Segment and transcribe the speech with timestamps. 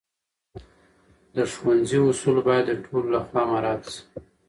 [1.35, 4.01] د ښوونځي اصول باید د ټولو لخوا مراعت سي.